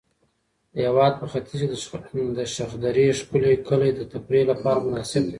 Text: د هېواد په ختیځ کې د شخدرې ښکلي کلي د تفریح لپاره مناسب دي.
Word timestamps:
د 0.73 0.75
هېواد 0.85 1.13
په 1.19 1.25
ختیځ 1.31 1.61
کې 1.61 2.23
د 2.39 2.39
شخدرې 2.55 3.07
ښکلي 3.19 3.53
کلي 3.67 3.89
د 3.95 4.01
تفریح 4.11 4.43
لپاره 4.51 4.83
مناسب 4.85 5.23
دي. 5.23 5.29